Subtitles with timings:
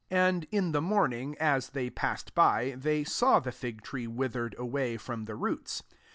[0.11, 4.55] £0 And in the morning, as they passed by, they saw the fig tree withered
[4.57, 5.83] away from the roots.